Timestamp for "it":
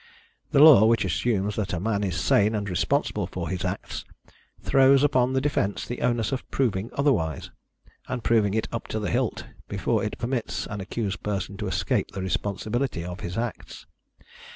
8.55-8.67, 10.03-10.17